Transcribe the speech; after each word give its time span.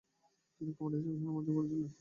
তিনি 0.61 0.71
কমান্ডার 0.77 0.99
হিসেবে 0.99 1.17
সুনাম 1.19 1.35
অর্জন 1.37 1.53
করেছিলেন। 1.57 1.89